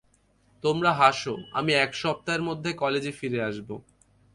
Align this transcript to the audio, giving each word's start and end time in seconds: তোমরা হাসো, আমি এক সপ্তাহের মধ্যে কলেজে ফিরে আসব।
তোমরা 0.63 0.91
হাসো, 0.93 1.35
আমি 1.51 1.71
এক 1.75 1.91
সপ্তাহের 1.93 2.41
মধ্যে 2.41 2.69
কলেজে 2.73 3.11
ফিরে 3.11 3.39
আসব। 3.43 3.69